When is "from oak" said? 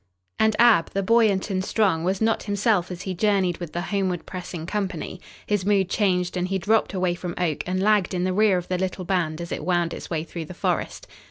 7.13-7.63